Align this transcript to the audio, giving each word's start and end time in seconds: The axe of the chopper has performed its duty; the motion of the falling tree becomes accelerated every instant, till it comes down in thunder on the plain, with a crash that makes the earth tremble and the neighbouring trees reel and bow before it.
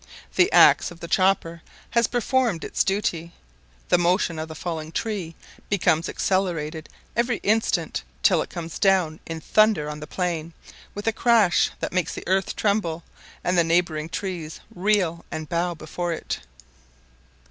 The 0.35 0.51
axe 0.51 0.89
of 0.89 0.99
the 0.99 1.07
chopper 1.07 1.61
has 1.91 2.07
performed 2.07 2.63
its 2.63 2.83
duty; 2.83 3.33
the 3.89 3.99
motion 3.99 4.39
of 4.39 4.47
the 4.47 4.55
falling 4.55 4.91
tree 4.91 5.35
becomes 5.69 6.09
accelerated 6.09 6.89
every 7.15 7.37
instant, 7.43 8.01
till 8.23 8.41
it 8.41 8.49
comes 8.49 8.79
down 8.79 9.19
in 9.27 9.39
thunder 9.41 9.87
on 9.91 9.99
the 9.99 10.07
plain, 10.07 10.53
with 10.95 11.05
a 11.05 11.13
crash 11.13 11.69
that 11.81 11.93
makes 11.93 12.15
the 12.15 12.27
earth 12.27 12.55
tremble 12.55 13.03
and 13.43 13.59
the 13.59 13.63
neighbouring 13.63 14.09
trees 14.09 14.59
reel 14.73 15.23
and 15.29 15.49
bow 15.49 15.75
before 15.75 16.11
it. 16.13 16.39